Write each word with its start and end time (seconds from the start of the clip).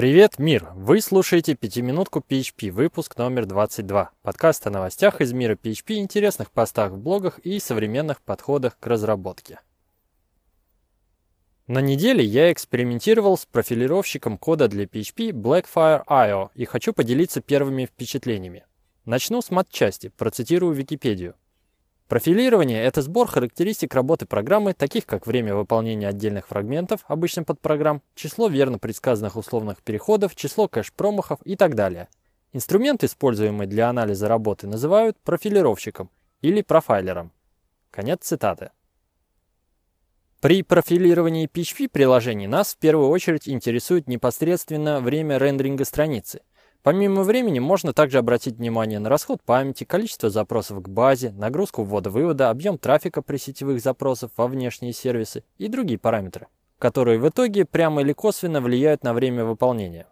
Привет, 0.00 0.38
мир! 0.38 0.70
Вы 0.76 1.02
слушаете 1.02 1.54
«Пятиминутку 1.54 2.24
PHP», 2.26 2.70
выпуск 2.70 3.18
номер 3.18 3.44
22. 3.44 4.10
Подкаст 4.22 4.66
о 4.66 4.70
новостях 4.70 5.20
из 5.20 5.34
мира 5.34 5.56
PHP, 5.62 5.96
интересных 5.96 6.50
постах 6.50 6.92
в 6.92 6.96
блогах 6.96 7.38
и 7.40 7.60
современных 7.60 8.22
подходах 8.22 8.78
к 8.78 8.86
разработке. 8.86 9.60
На 11.66 11.82
неделе 11.82 12.24
я 12.24 12.50
экспериментировал 12.50 13.36
с 13.36 13.44
профилировщиком 13.44 14.38
кода 14.38 14.68
для 14.68 14.84
PHP 14.84 15.32
Blackfire.io 15.32 16.48
и 16.54 16.64
хочу 16.64 16.94
поделиться 16.94 17.42
первыми 17.42 17.84
впечатлениями. 17.84 18.64
Начну 19.04 19.42
с 19.42 19.50
матчасти, 19.50 20.08
процитирую 20.08 20.72
Википедию. 20.72 21.34
Профилирование– 22.10 22.82
это 22.84 23.02
сбор 23.02 23.28
характеристик 23.28 23.94
работы 23.94 24.26
программы, 24.26 24.74
таких 24.74 25.06
как 25.06 25.28
время 25.28 25.54
выполнения 25.54 26.08
отдельных 26.08 26.48
фрагментов, 26.48 27.04
обычно 27.06 27.44
под 27.44 27.60
программ, 27.60 28.02
число 28.16 28.48
верно 28.48 28.80
предсказанных 28.80 29.36
условных 29.36 29.80
переходов, 29.80 30.34
число 30.34 30.66
кэш-промахов 30.66 31.38
и 31.44 31.54
так 31.54 31.76
далее. 31.76 32.08
Инструмент, 32.52 33.04
используемый 33.04 33.68
для 33.68 33.88
анализа 33.88 34.26
работы, 34.26 34.66
называют 34.66 35.18
профилировщиком 35.20 36.10
или 36.40 36.62
профайлером. 36.62 37.30
Конец 37.92 38.24
цитаты. 38.24 38.72
При 40.40 40.64
профилировании 40.64 41.46
PHP-приложений 41.46 42.48
нас 42.48 42.74
в 42.74 42.78
первую 42.78 43.10
очередь 43.10 43.48
интересует 43.48 44.08
непосредственно 44.08 45.00
время 45.00 45.38
рендеринга 45.38 45.84
страницы. 45.84 46.40
Помимо 46.82 47.24
времени 47.24 47.58
можно 47.58 47.92
также 47.92 48.18
обратить 48.18 48.56
внимание 48.56 48.98
на 48.98 49.10
расход 49.10 49.42
памяти, 49.42 49.84
количество 49.84 50.30
запросов 50.30 50.82
к 50.82 50.88
базе, 50.88 51.30
нагрузку 51.30 51.84
ввода-вывода, 51.84 52.48
объем 52.48 52.78
трафика 52.78 53.20
при 53.20 53.36
сетевых 53.36 53.82
запросах 53.82 54.30
во 54.36 54.46
внешние 54.46 54.94
сервисы 54.94 55.44
и 55.58 55.68
другие 55.68 55.98
параметры, 55.98 56.46
которые 56.78 57.18
в 57.18 57.28
итоге 57.28 57.66
прямо 57.66 58.00
или 58.00 58.14
косвенно 58.14 58.62
влияют 58.62 59.04
на 59.04 59.12
время 59.12 59.44
выполнения. 59.44 60.06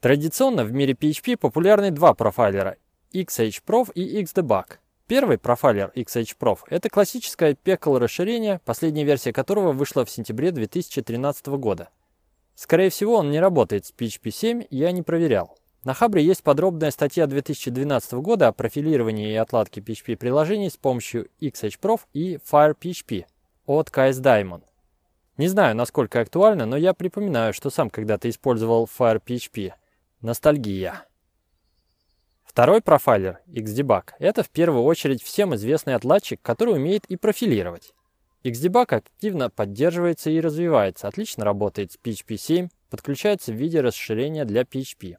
Традиционно 0.00 0.64
в 0.64 0.72
мире 0.72 0.92
PHP 0.92 1.38
популярны 1.38 1.90
два 1.90 2.12
профайлера– 2.12 2.76
XHProf 3.14 3.92
и 3.94 4.22
XDebug. 4.22 4.76
Первый 5.06 5.38
профайлер 5.38 5.92
XHProf– 5.94 6.58
это 6.68 6.90
классическое 6.90 7.54
PECL 7.54 7.98
расширение, 7.98 8.60
последняя 8.66 9.04
версия 9.04 9.32
которого 9.32 9.72
вышла 9.72 10.04
в 10.04 10.10
сентябре 10.10 10.50
2013 10.50 11.46
года. 11.46 11.88
Скорее 12.56 12.88
всего, 12.88 13.16
он 13.16 13.30
не 13.30 13.38
работает 13.38 13.84
с 13.84 13.92
PHP 13.92 14.30
7, 14.30 14.64
я 14.70 14.90
не 14.90 15.02
проверял. 15.02 15.58
На 15.84 15.92
Хабре 15.92 16.24
есть 16.24 16.42
подробная 16.42 16.90
статья 16.90 17.26
2012 17.26 18.14
года 18.14 18.48
о 18.48 18.52
профилировании 18.52 19.30
и 19.30 19.36
отладке 19.36 19.82
PHP-приложений 19.82 20.70
с 20.70 20.76
помощью 20.78 21.28
XHProf 21.40 22.00
и 22.14 22.38
FirePHP 22.50 23.26
от 23.66 23.90
KS 23.90 24.22
Diamond. 24.22 24.62
Не 25.36 25.48
знаю, 25.48 25.76
насколько 25.76 26.20
актуально, 26.20 26.64
но 26.64 26.78
я 26.78 26.94
припоминаю, 26.94 27.52
что 27.52 27.68
сам 27.68 27.90
когда-то 27.90 28.30
использовал 28.30 28.88
FirePHP. 28.98 29.74
Ностальгия. 30.22 31.04
Второй 32.42 32.80
профайлер, 32.80 33.40
XDebug, 33.48 34.12
это 34.18 34.42
в 34.42 34.48
первую 34.48 34.82
очередь 34.84 35.22
всем 35.22 35.54
известный 35.54 35.94
отладчик, 35.94 36.40
который 36.40 36.74
умеет 36.74 37.04
и 37.04 37.16
профилировать. 37.16 37.92
Xdebug 38.50 38.94
активно 38.94 39.50
поддерживается 39.50 40.30
и 40.30 40.40
развивается, 40.40 41.08
отлично 41.08 41.44
работает 41.44 41.92
с 41.92 41.98
PHP 41.98 42.36
7, 42.36 42.68
подключается 42.90 43.52
в 43.52 43.56
виде 43.56 43.80
расширения 43.80 44.44
для 44.44 44.62
PHP. 44.62 45.16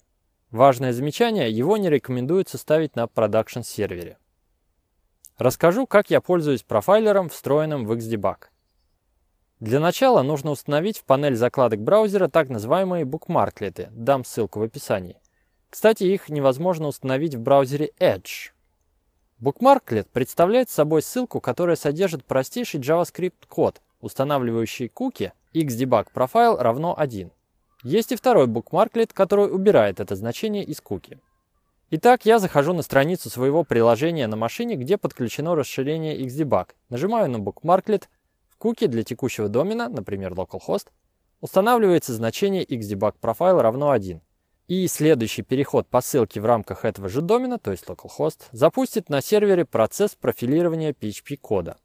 Важное 0.52 0.94
замечание, 0.94 1.52
его 1.52 1.76
не 1.76 1.90
рекомендуется 1.90 2.58
ставить 2.58 2.96
на 2.96 3.08
продакшн 3.08 3.62
сервере. 3.62 4.18
Расскажу, 5.38 5.86
как 5.86 6.10
я 6.10 6.22
пользуюсь 6.22 6.64
профайлером, 6.64 7.30
встроенным 7.30 7.86
в 7.86 7.92
Xdebug. 7.92 8.46
Для 9.60 9.80
начала 9.80 10.22
нужно 10.22 10.52
установить 10.52 11.00
в 11.00 11.04
панель 11.04 11.36
закладок 11.36 11.82
браузера 11.82 12.30
так 12.30 12.50
называемые 12.50 13.06
букмарклеты, 13.06 13.90
дам 13.92 14.24
ссылку 14.24 14.60
в 14.60 14.64
описании. 14.64 15.20
Кстати, 15.70 16.06
их 16.06 16.30
невозможно 16.30 16.88
установить 16.88 17.36
в 17.36 17.42
браузере 17.42 17.92
Edge, 18.00 18.52
Bookmarklet 19.40 20.08
представляет 20.12 20.68
собой 20.68 21.04
ссылку, 21.04 21.40
которая 21.40 21.76
содержит 21.76 22.26
простейший 22.26 22.80
JavaScript-код, 22.80 23.82
устанавливающий 24.02 24.90
куки 24.90 25.32
xdebug 25.54 26.08
profile 26.12 26.58
равно 26.58 26.96
1. 26.98 27.30
Есть 27.84 28.12
и 28.12 28.16
второй 28.16 28.48
bookmarklet, 28.48 29.12
который 29.14 29.54
убирает 29.54 30.00
это 30.00 30.16
значение 30.16 30.64
из 30.64 30.82
куки. 30.82 31.20
Итак, 31.92 32.26
я 32.26 32.40
захожу 32.40 32.74
на 32.74 32.82
страницу 32.82 33.30
своего 33.30 33.64
приложения 33.64 34.26
на 34.26 34.36
машине, 34.36 34.76
где 34.76 34.98
подключено 34.98 35.54
расширение 35.56 36.20
xdebug. 36.26 36.70
Нажимаю 36.90 37.30
на 37.30 37.38
bookmarklet. 37.38 38.06
В 38.50 38.58
куки 38.58 38.88
для 38.88 39.04
текущего 39.04 39.50
домена, 39.50 39.88
например, 39.88 40.34
localhost, 40.34 40.88
устанавливается 41.42 42.12
значение 42.12 42.66
xdebug 42.66 43.14
profile 43.22 43.62
равно 43.62 43.92
1. 43.92 44.20
И 44.68 44.86
следующий 44.90 45.44
переход 45.44 45.88
по 45.88 46.02
ссылке 46.02 46.42
в 46.42 46.46
рамках 46.46 46.84
этого 46.84 47.08
же 47.08 47.22
домена, 47.22 47.58
то 47.58 47.72
есть 47.72 47.86
localhost, 47.86 48.48
запустит 48.52 49.08
на 49.08 49.22
сервере 49.22 49.64
процесс 49.64 50.14
профилирования 50.16 50.92
PHP-кода. 50.92 51.78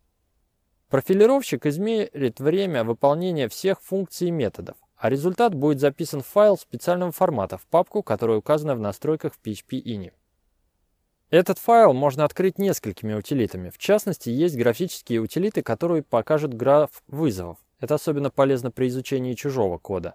Профилировщик 0.88 1.65
измерит 1.66 2.41
время 2.41 2.82
выполнения 2.82 3.48
всех 3.48 3.81
функций 3.81 4.28
и 4.28 4.31
методов, 4.32 4.76
а 4.97 5.10
результат 5.10 5.54
будет 5.54 5.78
записан 5.78 6.22
в 6.22 6.26
файл 6.26 6.59
специального 6.59 7.12
формата 7.12 7.56
в 7.56 7.66
папку, 7.66 8.03
которая 8.03 8.38
указана 8.38 8.75
в 8.75 8.81
настройках 8.81 9.34
в 9.34 9.41
PHP-INI. 9.47 10.10
Этот 11.31 11.59
файл 11.59 11.92
можно 11.92 12.25
открыть 12.25 12.59
несколькими 12.59 13.15
утилитами. 13.15 13.71
В 13.71 13.78
частности, 13.78 14.28
есть 14.28 14.56
графические 14.56 15.21
утилиты, 15.21 15.62
которые 15.62 16.03
покажут 16.03 16.53
граф 16.53 17.04
вызовов. 17.06 17.59
Это 17.78 17.94
особенно 17.94 18.31
полезно 18.31 18.72
при 18.72 18.88
изучении 18.88 19.34
чужого 19.34 19.78
кода. 19.78 20.15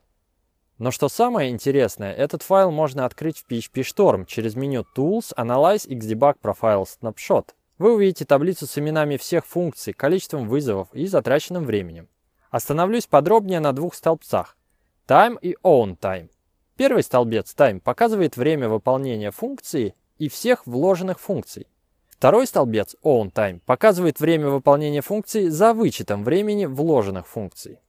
Но 0.77 0.91
что 0.91 1.09
самое 1.09 1.49
интересное, 1.49 2.13
этот 2.13 2.43
файл 2.43 2.69
можно 2.69 3.05
открыть 3.05 3.39
в 3.39 3.49
PHP 3.49 3.81
Storm 3.81 4.25
через 4.25 4.55
меню 4.55 4.85
Tools, 4.95 5.33
Analyze, 5.35 5.87
Xdebug 5.87 6.35
Profile 6.41 6.85
Snapshot. 6.85 7.49
Вы 7.79 7.95
увидите 7.95 8.25
таблицу 8.25 8.67
с 8.67 8.77
именами 8.77 9.17
всех 9.17 9.45
функций, 9.45 9.93
количеством 9.93 10.47
вызовов 10.47 10.87
и 10.93 11.07
затраченным 11.07 11.63
временем. 11.63 12.07
Остановлюсь 12.51 13.07
подробнее 13.07 13.59
на 13.59 13.73
двух 13.73 13.95
столбцах– 13.95 14.55
Time 15.07 15.37
и 15.41 15.55
OwnTime. 15.63 16.29
Первый 16.75 17.01
столбец 17.01 17.55
Time 17.57 17.79
показывает 17.79 18.37
время 18.37 18.69
выполнения 18.69 19.31
функции 19.31 19.95
и 20.17 20.29
всех 20.29 20.67
вложенных 20.67 21.19
функций. 21.19 21.67
Второй 22.09 22.45
столбец 22.45 22.95
OwnTime 23.03 23.61
показывает 23.65 24.19
время 24.19 24.49
выполнения 24.49 25.01
функции 25.01 25.49
за 25.49 25.73
вычетом 25.73 26.23
времени 26.23 26.65
вложенных 26.65 27.27
функций. 27.27 27.79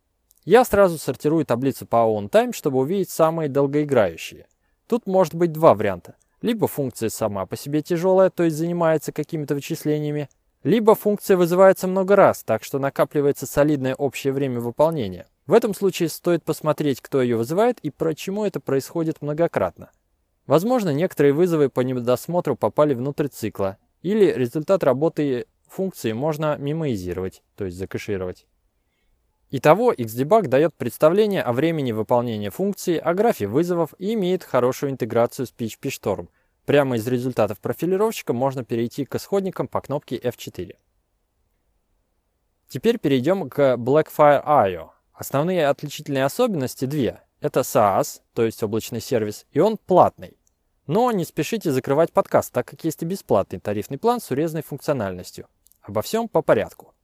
Я 0.49 0.65
сразу 0.65 0.97
сортирую 0.97 1.45
таблицу 1.45 1.85
по 1.85 1.97
OnTime, 1.97 2.55
чтобы 2.55 2.79
увидеть 2.79 3.11
самые 3.11 3.51
долгоиграющие. 3.51 4.47
Тут 4.87 5.07
может 5.07 5.35
быть 5.35 5.53
два 5.53 5.75
варианта. 5.75 6.15
Либо 6.41 6.67
функция 6.67 7.11
сама 7.11 7.45
по 7.45 7.55
себе 7.55 7.83
тяжелая, 7.83 8.31
то 8.31 8.45
есть 8.45 8.57
занимается 8.57 9.13
какими-то 9.13 9.55
вычислениями, 9.55 10.31
либо 10.63 10.95
функция 10.95 11.37
вызывается 11.37 11.87
много 11.87 12.17
раз, 12.17 12.45
так 12.45 12.65
что 12.65 12.79
накапливается 12.79 13.45
солидное 13.45 13.95
общее 13.95 14.33
время 14.33 14.59
выполнения. 14.61 15.27
В 15.47 15.53
этом 15.53 15.75
случае 15.75 16.09
стоит 16.09 16.43
посмотреть, 16.45 17.03
кто 17.03 17.21
ее 17.21 17.37
вызывает 17.37 17.79
и 17.81 17.91
почему 17.91 18.47
это 18.47 18.59
происходит 18.59 19.21
многократно. 19.21 19.91
Возможно, 20.47 20.95
некоторые 20.95 21.35
вызовы 21.35 21.69
по 21.69 21.81
недосмотру 21.81 22.57
попали 22.57 22.95
внутрь 22.95 23.29
цикла, 23.29 23.77
или 24.01 24.33
результат 24.33 24.83
работы 24.83 25.45
функции 25.69 26.13
можно 26.13 26.57
мимоизировать, 26.57 27.43
то 27.55 27.67
есть 27.67 27.77
закэшировать. 27.77 28.47
Итого, 29.51 29.95
Xdebug 29.95 30.47
дает 30.49 30.75
представление 30.75 31.43
о 31.43 31.53
времени 31.53 31.93
выполнения 31.93 32.51
функции, 32.51 32.99
о 32.99 33.15
графе 33.15 33.47
вызовов 33.47 33.95
и 33.99 34.13
имеет 34.13 34.45
хорошую 34.45 34.93
интеграцию 34.93 35.47
с 35.47 35.55
PHP 35.57 35.89
Storm. 35.89 36.29
Прямо 36.67 36.97
из 36.97 37.07
результатов 37.07 37.59
профилировщика 37.59 38.35
можно 38.35 38.63
перейти 38.63 39.07
к 39.07 39.15
исходникам 39.15 39.67
по 39.67 39.81
кнопке 39.81 40.19
F4. 40.19 40.77
Теперь 42.69 42.99
перейдем 42.99 43.49
к 43.49 43.77
Blackfire.io. 43.77 44.91
Основные 45.15 45.69
отличительные 45.69 46.27
особенности 46.27 46.85
две. 46.85 47.23
Это 47.41 47.61
SaaS, 47.61 48.21
то 48.35 48.45
есть 48.45 48.63
облачный 48.63 49.01
сервис, 49.01 49.47
и 49.53 49.61
он 49.61 49.79
платный. 49.79 50.37
Но 50.87 51.11
не 51.11 51.25
спешите 51.25 51.73
закрывать 51.73 52.13
подкаст, 52.13 52.53
так 52.53 52.67
как 52.67 52.85
есть 52.85 53.03
и 53.03 53.07
бесплатный 53.07 53.61
тарифный 53.61 53.97
план 53.97 54.21
с 54.21 54.31
урезанной 54.31 54.63
функциональностью. 54.63 55.47
Обо 55.81 56.03
всем 56.03 56.29
по 56.29 56.43
порядку. 56.43 56.95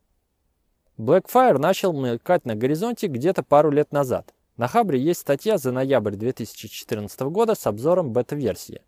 Blackfire 0.99 1.59
начал 1.59 1.93
мелькать 1.93 2.45
на 2.45 2.55
горизонте 2.55 3.09
где-то 3.09 3.43
пару 3.43 3.71
лет 3.71 3.91
назад. 3.91 4.33
На 4.57 4.69
Хабре 4.69 5.01
есть 5.01 5.21
статья 5.21 5.59
за 5.59 5.73
ноябрь 5.73 6.15
2014 6.15 7.21
года 7.23 7.57
с 7.57 7.67
обзором 7.67 8.13
бета-версии. 8.13 8.83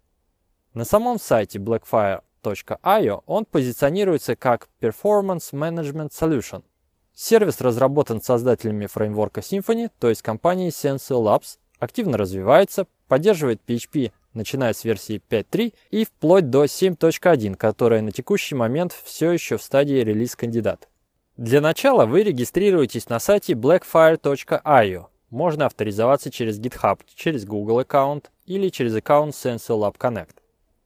На 0.72 0.84
самом 0.84 1.18
сайте 1.18 1.58
blackfire.io 1.58 3.22
он 3.26 3.44
позиционируется 3.44 4.36
как 4.36 4.68
Performance 4.80 5.52
Management 5.52 6.10
Solution. 6.10 6.62
Сервис 7.12 7.60
разработан 7.60 8.22
создателями 8.22 8.86
фреймворка 8.86 9.40
Symfony, 9.40 9.90
то 9.98 10.08
есть 10.08 10.22
компанией 10.22 10.68
Sensio 10.68 11.20
Labs, 11.20 11.58
активно 11.80 12.18
развивается, 12.18 12.86
поддерживает 13.08 13.60
PHP 13.66 14.12
начиная 14.36 14.74
с 14.74 14.84
версии 14.84 15.20
5.3 15.28 15.74
и 15.90 16.04
вплоть 16.04 16.50
до 16.50 16.64
7.1, 16.64 17.56
которая 17.56 18.02
на 18.02 18.12
текущий 18.12 18.54
момент 18.54 18.94
все 19.04 19.32
еще 19.32 19.56
в 19.56 19.62
стадии 19.62 19.96
релиз-кандидат. 19.96 20.88
Для 21.36 21.60
начала 21.60 22.06
вы 22.06 22.22
регистрируетесь 22.22 23.10
на 23.10 23.18
сайте 23.18 23.52
blackfire.io. 23.52 25.06
можно 25.28 25.66
авторизоваться 25.66 26.30
через 26.30 26.58
GitHub, 26.58 27.00
через 27.14 27.44
Google 27.44 27.80
аккаунт 27.80 28.30
или 28.46 28.70
через 28.70 28.96
аккаунт 28.96 29.34
Sensor 29.34 29.78
Lab 29.78 29.98
Connect. 29.98 30.36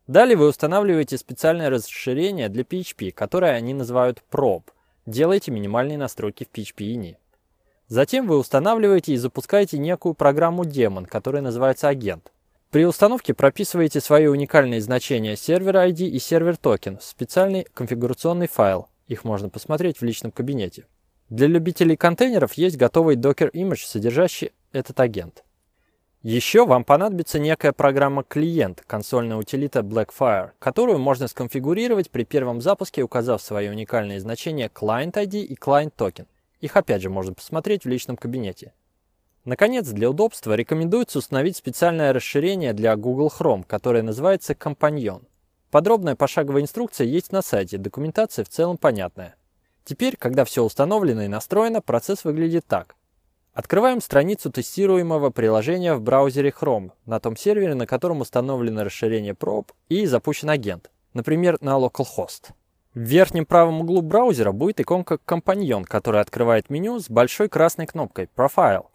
Далее 0.08 0.36
вы 0.36 0.48
устанавливаете 0.48 1.18
специальное 1.18 1.70
расширение 1.70 2.48
для 2.48 2.64
PHP, 2.64 3.12
которое 3.12 3.52
они 3.52 3.74
называют 3.74 4.24
Probe. 4.28 4.64
Делаете 5.06 5.52
минимальные 5.52 5.98
настройки 5.98 6.42
в 6.42 6.58
PHP-INI. 6.58 7.14
Затем 7.86 8.26
вы 8.26 8.36
устанавливаете 8.36 9.12
и 9.12 9.18
запускаете 9.18 9.78
некую 9.78 10.14
программу 10.14 10.64
Daemon, 10.64 11.06
которая 11.06 11.42
называется 11.42 11.86
агент. 11.86 12.32
При 12.72 12.84
установке 12.84 13.34
прописываете 13.34 14.00
свои 14.00 14.26
уникальные 14.26 14.80
значения 14.80 15.36
сервера 15.36 15.88
ID 15.88 16.08
и 16.08 16.18
сервер 16.18 16.56
токен 16.56 16.98
в 16.98 17.04
специальный 17.04 17.68
конфигурационный 17.72 18.48
файл. 18.48 18.88
Их 19.10 19.24
можно 19.24 19.48
посмотреть 19.48 20.00
в 20.00 20.04
личном 20.04 20.30
кабинете. 20.30 20.86
Для 21.30 21.48
любителей 21.48 21.96
контейнеров 21.96 22.52
есть 22.52 22.76
готовый 22.76 23.16
Docker 23.16 23.50
image, 23.50 23.84
содержащий 23.84 24.52
этот 24.70 25.00
агент. 25.00 25.42
Еще 26.22 26.64
вам 26.64 26.84
понадобится 26.84 27.40
некая 27.40 27.72
программа-клиент, 27.72 28.84
консольная 28.86 29.36
утилита 29.36 29.80
Blackfire, 29.80 30.50
которую 30.60 31.00
можно 31.00 31.26
сконфигурировать 31.26 32.12
при 32.12 32.22
первом 32.22 32.60
запуске, 32.60 33.02
указав 33.02 33.42
свои 33.42 33.68
уникальные 33.68 34.20
значения 34.20 34.70
Client 34.72 35.14
ID 35.14 35.40
и 35.42 35.56
Client 35.56 35.92
Token. 35.98 36.26
Их 36.60 36.76
опять 36.76 37.02
же 37.02 37.10
можно 37.10 37.34
посмотреть 37.34 37.84
в 37.84 37.88
личном 37.88 38.16
кабинете. 38.16 38.74
Наконец, 39.44 39.88
для 39.88 40.08
удобства 40.08 40.54
рекомендуется 40.54 41.18
установить 41.18 41.56
специальное 41.56 42.12
расширение 42.12 42.74
для 42.74 42.94
Google 42.94 43.32
Chrome, 43.36 43.64
которое 43.66 44.04
называется 44.04 44.52
Companion. 44.52 45.24
Подробная 45.70 46.16
пошаговая 46.16 46.62
инструкция 46.62 47.06
есть 47.06 47.30
на 47.30 47.42
сайте, 47.42 47.78
документация 47.78 48.44
в 48.44 48.48
целом 48.48 48.76
понятная. 48.76 49.36
Теперь, 49.84 50.16
когда 50.16 50.44
все 50.44 50.64
установлено 50.64 51.22
и 51.22 51.28
настроено, 51.28 51.80
процесс 51.80 52.24
выглядит 52.24 52.66
так. 52.66 52.96
Открываем 53.52 54.00
страницу 54.00 54.50
тестируемого 54.50 55.30
приложения 55.30 55.94
в 55.94 56.02
браузере 56.02 56.50
Chrome 56.50 56.90
на 57.06 57.20
том 57.20 57.36
сервере, 57.36 57.74
на 57.74 57.86
котором 57.86 58.20
установлено 58.20 58.84
расширение 58.84 59.32
Probe 59.32 59.68
и 59.88 60.06
запущен 60.06 60.50
агент, 60.50 60.90
например, 61.14 61.58
на 61.60 61.78
localhost. 61.78 62.50
В 62.94 63.00
верхнем 63.00 63.46
правом 63.46 63.82
углу 63.82 64.02
браузера 64.02 64.50
будет 64.50 64.80
иконка 64.80 65.18
«Компаньон», 65.18 65.84
которая 65.84 66.22
открывает 66.22 66.70
меню 66.70 66.98
с 66.98 67.08
большой 67.08 67.48
красной 67.48 67.86
кнопкой 67.86 68.28
«Profile». 68.36 68.86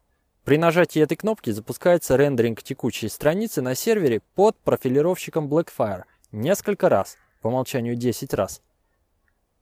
При 0.43 0.57
нажатии 0.57 1.01
этой 1.01 1.15
кнопки 1.15 1.49
запускается 1.51 2.17
рендеринг 2.17 2.61
текущей 2.61 3.07
страницы 3.07 3.61
на 3.61 3.75
сервере 3.75 4.21
под 4.35 4.57
профилировщиком 4.57 5.47
Blackfire 5.47 6.03
несколько 6.31 6.89
раз, 6.89 7.17
по 7.41 7.47
умолчанию 7.47 7.95
10 7.95 8.33
раз. 8.33 8.61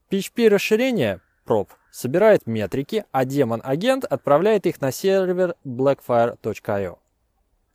PHP-расширение 0.10 1.22
prop 1.46 1.70
собирает 1.92 2.48
метрики, 2.48 3.06
а 3.12 3.26
демон-агент 3.26 4.06
отправляет 4.06 4.66
их 4.66 4.82
на 4.82 4.92
сервер 4.92 5.56
blackfire.io. 5.66 6.98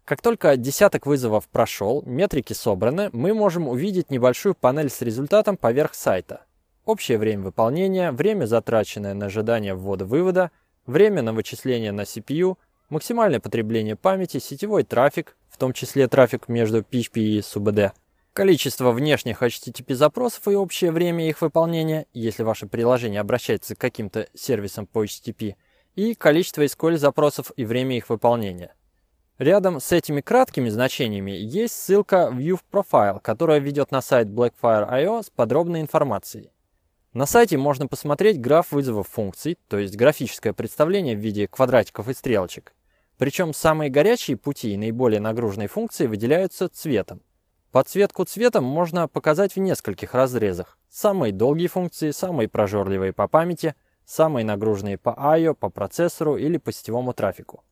Как 0.04 0.22
только 0.22 0.56
десяток 0.56 1.06
вызовов 1.06 1.48
прошел, 1.48 2.02
метрики 2.06 2.54
собраны, 2.54 3.10
мы 3.12 3.34
можем 3.34 3.68
увидеть 3.68 4.10
небольшую 4.10 4.54
панель 4.54 4.88
с 4.88 5.02
результатом 5.02 5.56
поверх 5.56 5.94
сайта. 5.94 6.42
Общее 6.86 7.18
время 7.18 7.44
выполнения, 7.44 8.12
время, 8.12 8.46
затраченное 8.46 9.12
на 9.12 9.26
ожидание 9.26 9.74
ввода-вывода, 9.74 10.50
время 10.86 11.22
на 11.22 11.32
вычисление 11.32 11.92
на 11.92 12.02
CPU– 12.02 12.56
максимальное 12.88 13.40
потребление 13.40 13.96
памяти, 13.96 14.38
сетевой 14.38 14.84
трафик, 14.84 15.36
в 15.48 15.58
том 15.58 15.72
числе 15.72 16.08
трафик 16.08 16.48
между 16.48 16.80
PHP 16.80 17.20
и 17.20 17.38
SUBD, 17.40 17.92
количество 18.38 18.92
внешних 18.92 19.42
HTTP 19.42 19.94
запросов 19.96 20.46
и 20.46 20.54
общее 20.54 20.92
время 20.92 21.28
их 21.28 21.42
выполнения, 21.42 22.06
если 22.14 22.44
ваше 22.44 22.68
приложение 22.68 23.20
обращается 23.20 23.74
к 23.74 23.80
каким-то 23.80 24.28
сервисам 24.32 24.86
по 24.86 25.04
HTTP, 25.04 25.56
и 25.96 26.14
количество 26.14 26.62
SQL 26.62 26.98
запросов 26.98 27.50
и 27.56 27.64
время 27.64 27.96
их 27.96 28.08
выполнения. 28.08 28.76
Рядом 29.38 29.80
с 29.80 29.90
этими 29.90 30.20
краткими 30.20 30.68
значениями 30.68 31.32
есть 31.32 31.74
ссылка 31.74 32.30
View 32.32 32.60
Profile, 32.70 33.18
которая 33.20 33.58
ведет 33.58 33.90
на 33.90 34.00
сайт 34.00 34.28
Blackfire.io 34.28 35.24
с 35.24 35.30
подробной 35.30 35.80
информацией. 35.80 36.52
На 37.12 37.26
сайте 37.26 37.56
можно 37.56 37.88
посмотреть 37.88 38.40
граф 38.40 38.70
вызовов 38.70 39.08
функций, 39.08 39.58
то 39.66 39.78
есть 39.78 39.96
графическое 39.96 40.52
представление 40.52 41.16
в 41.16 41.20
виде 41.20 41.48
квадратиков 41.48 42.08
и 42.08 42.14
стрелочек. 42.14 42.72
Причем 43.16 43.52
самые 43.52 43.90
горячие 43.90 44.36
пути 44.36 44.74
и 44.74 44.76
наиболее 44.76 45.18
нагруженные 45.18 45.66
функции 45.66 46.06
выделяются 46.06 46.68
цветом. 46.68 47.20
Подсветку 47.72 48.24
цветом 48.24 48.64
можно 48.64 49.08
показать 49.08 49.54
в 49.54 49.58
нескольких 49.58 50.14
разрезах. 50.14 50.78
Самые 50.88 51.32
долгие 51.32 51.66
функции, 51.66 52.12
самые 52.12 52.48
прожорливые 52.48 53.12
по 53.12 53.28
памяти, 53.28 53.74
самые 54.06 54.44
нагруженные 54.44 54.96
по 54.96 55.14
I.O., 55.18 55.54
по 55.54 55.68
процессору 55.68 56.36
или 56.36 56.56
по 56.56 56.72
сетевому 56.72 57.12
трафику. 57.12 57.62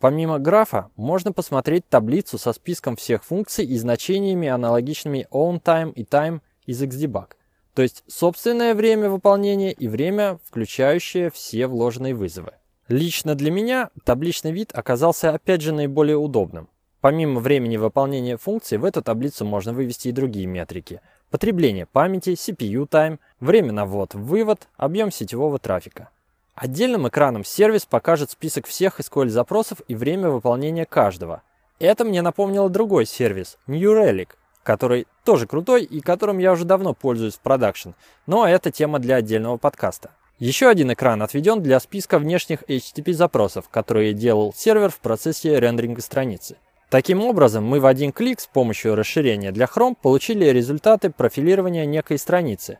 Помимо 0.00 0.38
графа, 0.38 0.90
можно 0.96 1.32
посмотреть 1.32 1.88
таблицу 1.88 2.38
со 2.38 2.52
списком 2.52 2.96
всех 2.96 3.24
функций 3.24 3.64
и 3.64 3.78
значениями, 3.78 4.48
аналогичными 4.48 5.26
OwnTime 5.30 5.92
и 5.92 6.02
Time 6.02 6.40
из 6.66 6.82
XDebug, 6.82 7.28
то 7.72 7.82
есть 7.82 8.02
собственное 8.08 8.74
время 8.74 9.08
выполнения 9.08 9.72
и 9.72 9.86
время, 9.86 10.38
включающее 10.44 11.30
все 11.30 11.66
вложенные 11.66 12.14
вызовы. 12.14 12.52
Лично 12.88 13.34
для 13.34 13.50
меня 13.50 13.90
табличный 14.04 14.52
вид 14.52 14.70
оказался 14.74 15.32
опять 15.32 15.62
же 15.62 15.72
наиболее 15.72 16.16
удобным. 16.16 16.68
Помимо 17.06 17.38
времени 17.38 17.76
выполнения 17.76 18.36
функций, 18.36 18.78
в 18.78 18.84
эту 18.84 19.00
таблицу 19.00 19.44
можно 19.44 19.72
вывести 19.72 20.08
и 20.08 20.10
другие 20.10 20.46
метрики. 20.46 21.00
Потребление 21.30 21.86
памяти, 21.86 22.30
CPU 22.30 22.88
time, 22.88 23.20
время 23.38 23.70
на 23.70 23.86
ввод-вывод, 23.86 24.66
объем 24.76 25.12
сетевого 25.12 25.60
трафика. 25.60 26.08
Отдельным 26.56 27.06
экраном 27.06 27.44
сервис 27.44 27.86
покажет 27.86 28.32
список 28.32 28.66
всех 28.66 28.98
SQL-запросов 28.98 29.82
и 29.86 29.94
время 29.94 30.30
выполнения 30.30 30.84
каждого. 30.84 31.42
Это 31.78 32.04
мне 32.04 32.22
напомнило 32.22 32.68
другой 32.68 33.06
сервис, 33.06 33.56
New 33.68 33.92
Relic, 33.92 34.30
который 34.64 35.06
тоже 35.22 35.46
крутой 35.46 35.84
и 35.84 36.00
которым 36.00 36.38
я 36.38 36.50
уже 36.50 36.64
давно 36.64 36.92
пользуюсь 36.92 37.34
в 37.34 37.40
продакшн, 37.40 37.90
но 38.26 38.48
это 38.48 38.72
тема 38.72 38.98
для 38.98 39.14
отдельного 39.14 39.58
подкаста. 39.58 40.10
Еще 40.40 40.68
один 40.68 40.92
экран 40.92 41.22
отведен 41.22 41.62
для 41.62 41.78
списка 41.78 42.18
внешних 42.18 42.64
HTTP 42.64 43.12
запросов, 43.12 43.68
которые 43.68 44.12
делал 44.12 44.52
сервер 44.52 44.90
в 44.90 44.98
процессе 44.98 45.60
рендеринга 45.60 46.02
страницы. 46.02 46.56
Таким 46.88 47.20
образом, 47.20 47.64
мы 47.64 47.80
в 47.80 47.86
один 47.86 48.12
клик 48.12 48.38
с 48.38 48.46
помощью 48.46 48.94
расширения 48.94 49.50
для 49.50 49.66
Chrome 49.66 49.96
получили 50.00 50.44
результаты 50.44 51.10
профилирования 51.10 51.84
некой 51.84 52.16
страницы. 52.16 52.78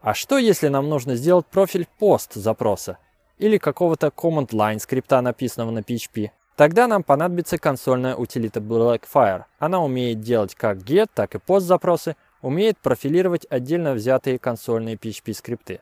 А 0.00 0.12
что 0.12 0.38
если 0.38 0.68
нам 0.68 0.88
нужно 0.88 1.14
сделать 1.14 1.46
профиль 1.46 1.86
пост 1.98 2.34
запроса 2.34 2.98
или 3.38 3.58
какого-то 3.58 4.08
command 4.08 4.48
line 4.48 4.80
скрипта, 4.80 5.20
написанного 5.20 5.70
на 5.70 5.78
PHP? 5.78 6.30
Тогда 6.56 6.88
нам 6.88 7.04
понадобится 7.04 7.56
консольная 7.56 8.16
утилита 8.16 8.60
Blackfire. 8.60 9.44
Она 9.58 9.82
умеет 9.82 10.20
делать 10.20 10.54
как 10.54 10.78
get, 10.78 11.08
так 11.14 11.34
и 11.36 11.38
post 11.38 11.60
запросы, 11.60 12.16
умеет 12.42 12.78
профилировать 12.78 13.46
отдельно 13.48 13.94
взятые 13.94 14.38
консольные 14.38 14.96
PHP 14.96 15.32
скрипты. 15.32 15.80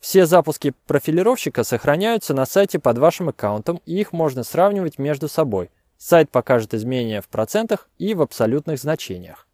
Все 0.00 0.24
запуски 0.24 0.72
профилировщика 0.86 1.64
сохраняются 1.64 2.32
на 2.32 2.46
сайте 2.46 2.78
под 2.78 2.96
вашим 2.96 3.28
аккаунтом, 3.28 3.82
и 3.84 4.00
их 4.00 4.12
можно 4.12 4.42
сравнивать 4.42 4.98
между 4.98 5.28
собой. 5.28 5.70
Сайт 6.02 6.30
покажет 6.30 6.72
изменения 6.72 7.20
в 7.20 7.28
процентах 7.28 7.90
и 7.98 8.14
в 8.14 8.22
абсолютных 8.22 8.78
значениях. 8.78 9.46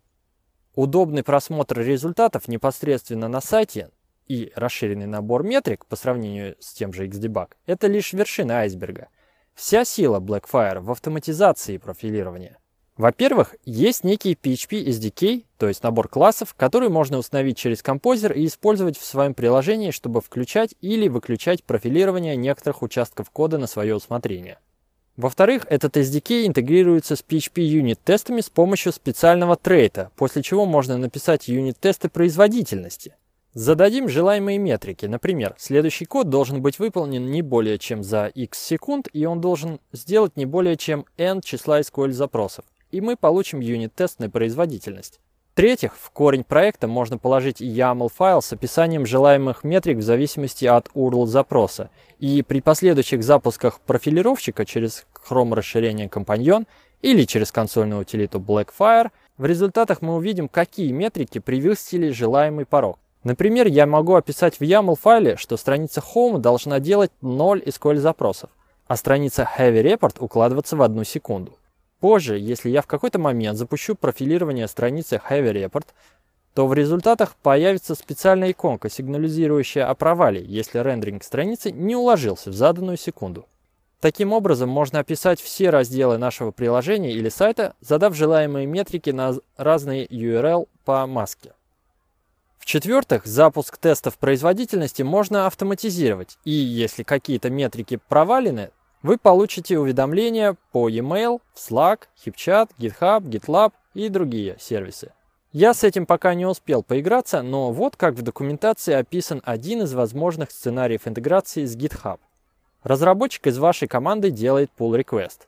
Удобный 0.77 1.25
просмотр 1.25 1.81
результатов 1.81 2.47
непосредственно 2.47 3.27
на 3.27 3.41
сайте 3.41 3.91
и 4.29 4.53
расширенный 4.55 5.07
набор 5.07 5.43
метрик 5.43 5.85
по 5.87 5.97
сравнению 5.97 6.55
с 6.61 6.73
тем 6.73 6.93
же 6.93 7.09
XDebug– 7.09 7.49
это 7.67 7.89
лишь 7.89 8.13
вершина 8.13 8.61
айсберга. 8.61 9.09
Вся 9.55 9.85
сила 9.85 10.21
Blackfire 10.21 10.79
в 10.79 10.93
автоматизации 10.93 11.79
профилирования– 11.79 12.59
во-первых, 12.97 13.57
есть 13.67 14.05
некий 14.05 14.33
PHP 14.33 14.87
SDK, 14.87 15.45
то 15.59 15.69
есть 15.69 15.83
набор 15.83 16.09
классов, 16.09 16.55
который 16.55 16.89
можно 16.89 17.19
установить 17.19 17.59
через 17.59 17.83
композер 17.83 18.33
и 18.33 18.47
использовать 18.47 18.97
в 18.97 19.05
своем 19.05 19.35
приложении, 19.35 19.91
чтобы 19.91 20.23
включать 20.23 20.75
или 20.81 21.09
выключать 21.09 21.63
профилирование 21.63 22.37
некоторых 22.37 22.81
участков 22.81 23.29
кода 23.31 23.59
на 23.59 23.67
свое 23.67 23.95
усмотрение. 23.95 24.59
Во-вторых, 25.17 25.67
этот 25.69 25.97
SDK 25.97 26.47
интегрируется 26.47 27.17
с 27.17 27.25
PHP 27.27 27.63
юнит-тестами 27.63 28.41
с 28.41 28.51
помощью 28.51 28.93
специального 28.93 29.57
трейта, 29.57 30.11
после 30.17 30.43
чего 30.43 30.67
можно 30.67 30.99
написать 30.99 31.49
юнит-тесты 31.49 32.09
производительности. 32.09 33.15
Зададим 33.55 34.09
желаемые 34.09 34.59
метрики. 34.59 35.07
Например, 35.07 35.55
следующий 35.59 36.05
код 36.05 36.29
должен 36.29 36.61
быть 36.61 36.79
выполнен 36.79 37.31
не 37.31 37.41
более 37.41 37.79
чем 37.79 38.03
за 38.03 38.27
x 38.27 38.59
секунд, 38.59 39.09
и 39.13 39.25
он 39.25 39.41
должен 39.41 39.81
сделать 39.93 40.37
не 40.37 40.45
более 40.45 40.77
чем 40.77 41.07
n 41.17 41.41
числа 41.41 41.81
SQL 41.81 42.13
запросов 42.13 42.67
и 42.91 43.01
мы 43.01 43.17
получим 43.17 43.61
юнит-тест 43.61 44.21
на 44.21 44.31
производительность. 44.31 45.21
В-третьих, 45.57 45.97
в 45.99 46.11
корень 46.11 46.45
проекта 46.45 46.87
можно 46.87 47.17
положить 47.17 47.63
YAML-файл 47.63 48.43
с 48.43 48.53
описанием 48.53 49.07
желаемых 49.07 49.65
метрик 49.65 49.97
в 49.97 50.03
зависимости 50.03 50.67
от 50.67 50.89
URL 50.89 51.25
запроса, 51.25 51.89
и 52.19 52.43
при 52.43 52.61
последующих 52.61 53.25
запусках 53.25 53.81
профилировщика 53.81 54.67
через 54.67 55.07
Chrome 55.15 55.55
расширение 55.55 56.09
Companion 56.09 56.67
или 57.01 57.25
через 57.25 57.53
консольную 57.53 58.03
утилиту 58.03 58.39
Blackfire, 58.39 59.11
в 59.39 59.47
результатах 59.47 60.03
мы 60.03 60.17
увидим, 60.17 60.51
какие 60.51 60.93
метрики 60.93 61.39
превысили 61.39 62.11
желаемый 62.11 62.67
порог. 62.67 62.99
Например, 63.25 63.67
я 63.67 63.87
могу 63.87 64.15
описать 64.15 64.57
в 64.57 64.61
YAML 64.61 64.99
файле, 65.01 65.39
что 65.39 65.57
страница 65.57 66.03
Home 66.15 66.37
должна 66.37 66.81
делать 66.81 67.13
0 67.23 67.63
SQL 67.63 67.97
запросов. 67.97 68.51
а 68.89 68.97
страница 68.97 69.49
Heavy 69.59 69.83
Report 69.83 70.17
укладываться 70.21 70.77
в 70.77 70.83
одну 70.83 71.03
секунду. 71.03 71.57
Позже, 72.01 72.39
если 72.39 72.69
я 72.69 72.83
в 72.83 72.87
какой-то 72.87 73.19
момент 73.19 73.59
запущу 73.59 73.95
профилирование 73.95 74.69
страницы 74.69 75.21
Heavy 75.29 75.53
Report, 75.53 75.87
то 76.55 76.67
в 76.67 76.75
результатах 76.75 77.37
появится 77.37 77.95
специальная 77.95 78.53
иконка, 78.53 78.89
сигнализирующая 78.89 79.89
о 79.89 79.95
провале, 79.95 80.43
если 80.45 80.79
рендеринг 80.79 81.23
страницы 81.23 81.71
не 81.71 81.97
уложился 81.97 82.51
в 82.51 82.55
заданную 82.55 82.97
секунду. 82.97 83.47
Таким 84.01 84.33
образом, 84.33 84.69
можно 84.69 84.99
описать 84.99 85.41
все 85.41 85.71
разделы 85.71 86.19
нашего 86.19 86.51
приложения 86.51 87.13
или 87.13 87.29
сайта, 87.29 87.75
задав 87.81 88.15
желаемые 88.15 88.67
метрики 88.67 89.11
на 89.11 89.35
разные 89.57 90.07
URL 90.07 90.69
по 90.85 91.07
маске. 91.07 91.53
В-четвертых, 92.59 93.27
запуск 93.27 93.79
тестов 93.79 94.19
производительности 94.19 95.03
можно 95.03 95.47
автоматизировать, 95.47 96.37
и 96.45 96.51
если 96.51 97.05
какие-то 97.05 97.49
метрики 97.49 98.01
провалены, 98.09 98.71
вы 99.07 99.19
получите 99.19 99.79
уведомления 99.79 100.57
по 100.73 100.89
e-mail, 100.89 101.41
Slack, 101.55 102.09
HipChat, 102.25 102.71
GitHub, 102.77 103.23
GitLab 103.23 103.73
и 103.95 104.09
другие 104.09 104.57
сервисы. 104.59 105.13
Я 105.53 105.75
с 105.75 105.85
этим 105.85 106.07
пока 106.07 106.35
не 106.35 106.45
успел 106.45 106.83
поиграться, 106.83 107.43
но 107.43 107.71
вот 107.71 107.95
как 107.95 108.15
в 108.15 108.23
документации 108.23 108.95
описан 108.95 109.43
один 109.45 109.83
из 109.83 109.95
возможных 109.95 110.51
сценариев 110.51 111.07
интеграции 111.07 111.67
с 111.67 111.77
GitHub. 111.77 112.19
Разработчик 112.83 113.47
из 113.47 113.59
вашей 113.59 113.87
команды 113.87 114.33
делает 114.33 114.73
pull 114.77 115.01
request. 115.01 115.43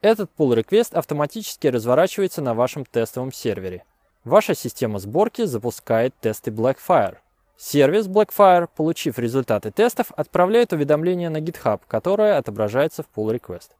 Этот 0.00 0.30
pull 0.38 0.56
request 0.56 0.94
автоматически 0.94 1.66
разворачивается 1.66 2.40
на 2.40 2.54
вашем 2.54 2.86
тестовом 2.86 3.30
сервере. 3.30 3.84
Ваша 4.24 4.54
система 4.54 4.98
сборки 4.98 5.44
запускает 5.44 6.14
тесты 6.18 6.50
Blackfire. 6.50 7.18
Сервис 7.56 8.06
Blackfire, 8.06 8.68
получив 8.74 9.18
результаты 9.18 9.70
тестов, 9.70 10.12
отправляет 10.16 10.72
уведомление 10.72 11.30
на 11.30 11.38
GitHub, 11.38 11.80
которое 11.86 12.36
отображается 12.36 13.02
в 13.02 13.06
pull 13.14 13.32
request. 13.32 13.70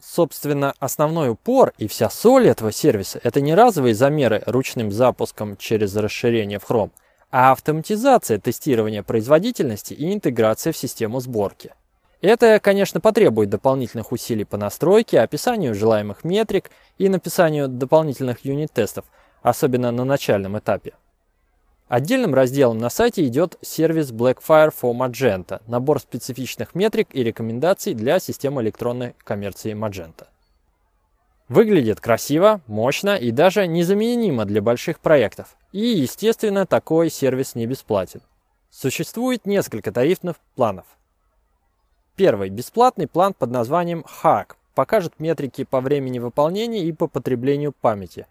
Собственно, 0.00 0.74
основной 0.78 1.30
упор 1.30 1.72
и 1.76 1.88
вся 1.88 2.08
соль 2.08 2.48
этого 2.48 2.70
сервиса– 2.70 3.20
это 3.22 3.40
не 3.40 3.54
разовые 3.54 3.94
замеры 3.94 4.42
ручным 4.46 4.92
запуском 4.92 5.56
через 5.56 5.94
расширение 5.96 6.58
в 6.58 6.70
Chrome, 6.70 6.92
а 7.30 7.52
автоматизация 7.52 8.38
тестирования 8.38 9.02
производительности 9.02 9.92
и 9.94 10.12
интеграция 10.14 10.72
в 10.72 10.76
систему 10.76 11.20
сборки. 11.20 11.74
Это, 12.20 12.58
конечно, 12.60 13.00
потребует 13.00 13.50
дополнительных 13.50 14.12
усилий 14.12 14.44
по 14.44 14.56
настройке, 14.56 15.20
описанию 15.20 15.74
желаемых 15.74 16.24
метрик 16.24 16.70
и 16.96 17.08
написанию 17.08 17.68
дополнительных 17.68 18.44
юнит-тестов, 18.44 19.04
особенно 19.42 19.92
на 19.92 20.04
начальном 20.04 20.58
этапе. 20.58 20.94
Отдельным 21.88 22.34
разделом 22.34 22.76
на 22.76 22.90
сайте 22.90 23.26
идет 23.26 23.56
сервис 23.62 24.10
Blackfire 24.10 24.70
for 24.70 24.92
Magenta, 24.92 25.62
набор 25.66 26.00
специфичных 26.00 26.74
метрик 26.74 27.08
и 27.12 27.24
рекомендаций 27.24 27.94
для 27.94 28.18
системы 28.18 28.60
электронной 28.60 29.14
коммерции 29.24 29.72
Magenta. 29.72 30.26
Выглядит 31.48 31.98
красиво, 31.98 32.60
мощно 32.66 33.16
и 33.16 33.30
даже 33.30 33.66
незаменимо 33.66 34.44
для 34.44 34.60
больших 34.60 35.00
проектов. 35.00 35.56
И, 35.72 35.80
естественно, 35.80 36.66
такой 36.66 37.08
сервис 37.08 37.54
не 37.54 37.66
бесплатен. 37.66 38.20
Существует 38.70 39.46
несколько 39.46 39.90
тарифных 39.90 40.36
планов. 40.56 40.84
Первый. 42.16 42.50
Бесплатный 42.50 43.06
план 43.06 43.32
под 43.32 43.50
названием 43.50 44.04
Hack 44.22 44.56
покажет 44.74 45.14
метрики 45.18 45.64
по 45.64 45.80
времени 45.80 46.18
выполнения 46.18 46.84
и 46.84 46.92
по 46.92 47.06
потреблению 47.06 47.72
памяти. 47.72 48.26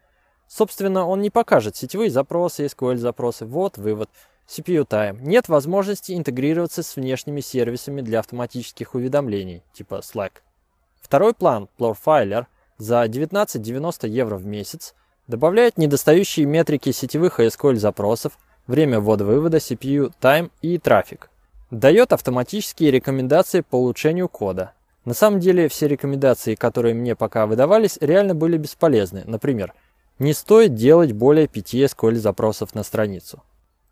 Собственно, 0.47 1.05
он 1.07 1.21
не 1.21 1.29
покажет 1.29 1.75
сетевые 1.75 2.09
запросы, 2.09 2.65
SQL-запросы. 2.65 3.45
Вот 3.45 3.77
вывод. 3.77 4.09
CPU 4.47 4.87
Time. 4.87 5.19
Нет 5.21 5.49
возможности 5.49 6.13
интегрироваться 6.13 6.81
с 6.81 6.95
внешними 6.95 7.41
сервисами 7.41 8.01
для 8.01 8.19
автоматических 8.19 8.95
уведомлений, 8.95 9.61
типа 9.73 9.95
Slack. 9.95 10.31
Второй 11.01 11.33
план, 11.33 11.67
Plorfiler, 11.77 12.45
за 12.77 13.03
19,90 13.03 14.07
евро 14.07 14.37
в 14.37 14.45
месяц, 14.45 14.93
добавляет 15.27 15.77
недостающие 15.77 16.45
метрики 16.45 16.91
сетевых 16.91 17.41
и 17.41 17.47
SQL-запросов, 17.47 18.37
время 18.67 18.99
ввода-вывода, 19.01 19.57
CPU 19.57 20.13
Time 20.21 20.49
и 20.61 20.77
трафик. 20.77 21.29
Дает 21.69 22.13
автоматические 22.13 22.91
рекомендации 22.91 23.61
по 23.61 23.75
улучшению 23.75 24.29
кода. 24.29 24.71
На 25.03 25.13
самом 25.13 25.41
деле 25.41 25.67
все 25.67 25.87
рекомендации, 25.87 26.55
которые 26.55 26.93
мне 26.93 27.15
пока 27.15 27.45
выдавались, 27.45 27.97
реально 27.99 28.35
были 28.35 28.57
бесполезны. 28.57 29.23
Например, 29.25 29.73
не 30.19 30.33
стоит 30.33 30.75
делать 30.75 31.11
более 31.11 31.47
5 31.47 31.75
SQL 31.75 32.15
запросов 32.15 32.75
на 32.75 32.83
страницу. 32.83 33.43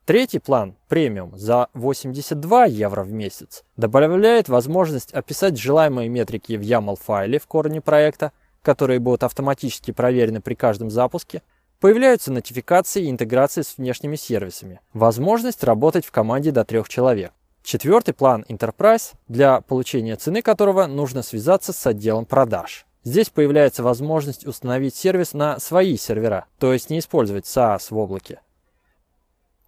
Третий 0.06 0.40
план, 0.40 0.76
премиум, 0.88 1.38
за 1.38 1.68
82 1.74 2.66
евро 2.66 3.04
в 3.04 3.12
месяц, 3.12 3.64
добавляет 3.76 4.50
возможность 4.50 5.12
описать 5.14 5.58
желаемые 5.58 6.10
метрики 6.10 6.58
в 6.58 6.62
YAML-файле 6.62 7.40
в 7.40 7.48
корне 7.48 7.82
проекта, 7.82 8.32
которые 8.62 9.00
будут 9.00 9.24
автоматически 9.24 9.92
проверены 9.92 10.42
при 10.42 10.54
каждом 10.54 10.92
запуске, 10.92 11.42
Появляются 11.80 12.32
нотификации 12.32 13.04
и 13.04 13.10
интеграции 13.12 13.62
с 13.62 13.78
внешними 13.78 14.16
сервисами. 14.16 14.80
Возможность 14.94 15.64
работать 15.64 16.06
в 16.06 16.12
команде 16.12 16.52
до 16.52 16.64
трех 16.64 16.88
человек. 16.88 17.32
Четвертый 17.64 18.14
план 18.14 18.46
Enterprise, 18.48 19.14
для 19.28 19.62
получения 19.62 20.16
цены 20.16 20.42
которого 20.42 20.88
нужно 20.88 21.22
связаться 21.22 21.74
с 21.74 21.86
отделом 21.86 22.26
продаж. 22.26 22.85
Здесь 23.06 23.30
появляется 23.30 23.84
возможность 23.84 24.48
установить 24.48 24.96
сервис 24.96 25.34
на 25.34 25.60
свои 25.60 25.96
сервера, 25.96 26.48
то 26.58 26.74
есть 26.74 26.90
не 26.90 26.98
использовать 26.98 27.46
SaaS 27.46 27.88
в 27.92 27.98
облаке. 27.98 28.42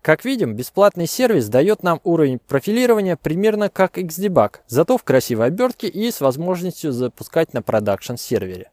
Как 0.02 0.26
видим, 0.26 0.56
бесплатный 0.56 1.06
сервис 1.06 1.48
дает 1.48 1.84
нам 1.84 2.02
уровень 2.04 2.40
профилирования 2.40 3.16
примерно 3.16 3.70
как 3.70 4.00
Xdebug, 4.00 4.56
зато 4.68 4.98
в 4.98 5.04
красивой 5.04 5.48
обертке 5.48 5.88
и 5.88 6.10
с 6.10 6.20
возможностью 6.20 6.92
запускать 6.92 7.54
на 7.54 7.62
продакшн 7.62 8.16
сервере. 8.16 8.72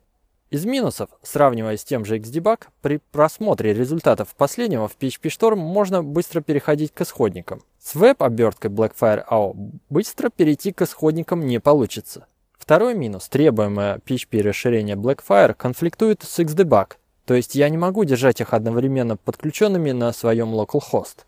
Из 0.48 0.64
минусов, 0.64 1.10
сравнивая 1.22 1.76
с 1.76 1.84
тем 1.84 2.06
же 2.06 2.18
Xdebug, 2.18 2.68
при 2.80 3.00
просмотре 3.12 3.74
результатов 3.74 4.34
последнего 4.34 4.88
в 4.88 4.96
PHP 4.96 5.24
Storm 5.24 5.56
можно 5.56 6.02
быстро 6.02 6.40
переходить 6.40 6.92
к 6.94 7.02
исходникам. 7.02 7.60
С 7.78 7.94
веб-оберткой 7.94 8.70
Blackfire 8.70 9.26
AO 9.28 9.54
быстро 9.90 10.30
перейти 10.30 10.72
к 10.72 10.80
исходникам 10.80 11.44
не 11.46 11.60
получится. 11.60 12.28
Второй 12.64 12.94
минус, 12.94 13.28
требуемое 13.28 13.98
PHP 14.06 14.40
расширение 14.40 14.96
Blackfire, 14.96 15.52
конфликтует 15.52 16.22
с 16.22 16.38
Xdebug, 16.38 16.92
то 17.26 17.34
есть 17.34 17.54
я 17.54 17.68
не 17.68 17.76
могу 17.76 18.04
держать 18.04 18.40
их 18.40 18.54
одновременно 18.54 19.18
подключенными 19.18 19.90
на 19.90 20.14
своем 20.14 20.54
localhost. 20.54 21.26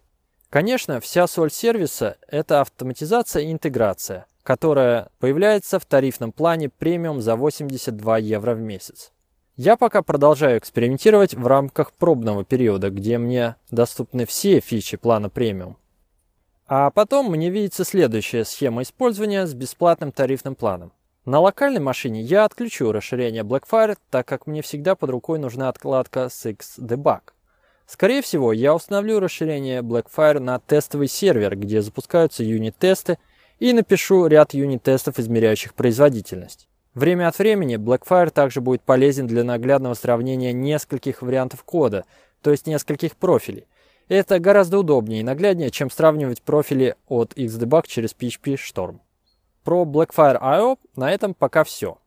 Конечно, 0.49 0.99
вся 0.99 1.27
соль 1.27 1.51
сервиса– 1.51 2.17
это 2.29 2.63
автоматизация 2.63 3.43
и 3.43 3.53
интеграция, 3.53 4.25
которая 4.45 5.11
появляется 5.19 5.79
в 5.79 5.85
тарифном 5.85 6.33
плане 6.33 6.71
премиум 6.71 7.21
за 7.21 7.37
82 7.37 8.17
евро 8.17 8.55
в 8.55 8.61
месяц. 8.61 9.13
Я 9.57 9.77
пока 9.77 10.01
продолжаю 10.01 10.59
экспериментировать 10.59 11.35
в 11.35 11.47
рамках 11.47 11.93
пробного 11.93 12.47
периода, 12.47 12.89
где 12.89 13.19
мне 13.19 13.57
доступны 13.71 14.25
все 14.25 14.61
фичи 14.61 14.97
плана 14.97 15.29
премиум. 15.29 15.77
А 16.67 16.89
потом 16.89 17.31
мне 17.31 17.51
видится 17.51 17.85
следующая 17.85 18.47
схема 18.47 18.81
использования 18.81 19.47
с 19.47 19.53
бесплатным 19.53 20.13
тарифным 20.13 20.55
планом. 20.55 20.93
На 21.27 21.41
локальной 21.41 21.81
машине 21.81 22.21
я 22.23 22.45
отключу 22.45 22.93
расширение 22.93 23.43
Blackfire, 23.43 23.99
так 24.11 24.29
как 24.29 24.47
мне 24.47 24.63
всегда 24.63 24.95
под 24.95 25.11
рукой 25.11 25.41
нужна 25.41 25.69
откладка 25.69 26.29
с 26.29 26.47
Xdebug. 26.47 27.33
Скорее 27.85 28.23
всего, 28.23 28.53
я 28.53 28.73
установлю 28.73 29.19
расширение 29.19 29.83
Blackfire 29.83 30.39
на 30.39 30.61
тестовый 30.61 31.09
сервер, 31.09 31.57
где 31.57 31.83
запускаются 31.83 32.45
юнит-тесты, 32.45 33.19
и 33.59 33.73
напишу 33.73 34.29
ряд 34.29 34.55
юнит-тестов, 34.55 35.19
измеряющих 35.19 35.75
производительность. 35.75 36.69
Время 36.95 37.27
от 37.27 37.37
времени 37.41 37.75
Blackfire 37.75 38.31
также 38.31 38.61
будет 38.61 38.83
полезен 38.83 39.27
для 39.27 39.43
наглядного 39.43 39.95
сравнения 39.95 40.53
нескольких 40.53 41.23
вариантов 41.23 41.65
кода, 41.65 42.05
то 42.41 42.53
есть 42.53 42.69
нескольких 42.69 43.17
профилей. 43.17 43.67
Это 44.07 44.39
гораздо 44.39 44.79
удобнее 44.79 45.23
и 45.23 45.25
нагляднее, 45.25 45.73
чем 45.73 45.91
сравнивать 45.91 46.41
профили 46.43 46.95
от 47.09 47.33
Xdebug 47.33 47.89
через 47.89 48.15
PHP 48.15 48.55
Storm. 48.55 49.01
Про 49.67 49.85
Blackfire 49.85 50.41
IO 50.41 50.79
на 50.95 51.11
этом 51.11 51.35
пока 51.35 51.65
все. 51.65 51.99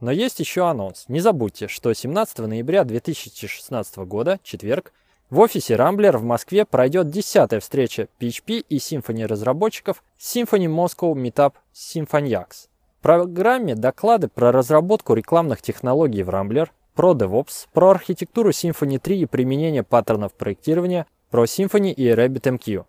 Но 0.00 0.10
есть 0.10 0.40
еще 0.40 0.66
анонс. 0.66 1.04
Не 1.08 1.20
забудьте, 1.20 1.68
что 1.68 1.92
17 1.92 2.38
ноября 2.38 2.82
2016 2.84 3.98
года, 3.98 4.40
четверг, 4.42 4.92
в 5.30 5.38
офисе 5.38 5.74
Rambler 5.74 6.16
в 6.16 6.24
Москве 6.24 6.64
пройдет 6.64 7.10
десятая 7.10 7.60
встреча 7.60 8.08
PHP 8.18 8.64
и 8.68 8.78
Symfony 8.78 9.26
разработчиков 9.26 10.02
Symfony 10.18 10.66
Moscow 10.66 11.12
Meetup 11.12 11.52
Symfoniax 11.74 12.68
программе 13.02 13.74
доклады 13.74 14.28
про 14.28 14.50
разработку 14.50 15.12
рекламных 15.12 15.60
технологий 15.60 16.22
в 16.22 16.30
Rambler, 16.30 16.70
про 16.94 17.12
DevOps, 17.12 17.66
про 17.72 17.90
архитектуру 17.90 18.50
Symfony 18.50 18.98
3 18.98 19.20
и 19.20 19.26
применение 19.26 19.82
паттернов 19.82 20.32
проектирования, 20.32 21.06
про 21.30 21.44
Symfony 21.44 21.92
и 21.92 22.08
RabbitMQ. 22.08 22.86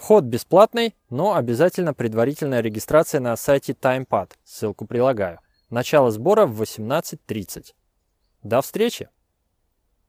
Вход 0.00 0.24
бесплатный, 0.24 0.96
но 1.10 1.34
обязательно 1.34 1.92
предварительная 1.92 2.62
регистрация 2.62 3.20
на 3.20 3.36
сайте 3.36 3.74
TimePad, 3.74 4.30
ссылку 4.44 4.86
прилагаю. 4.86 5.40
Начало 5.68 6.10
сбора 6.10 6.46
в 6.46 6.62
18.30. 6.62 7.74
До 8.42 8.62
встречи! 8.62 9.10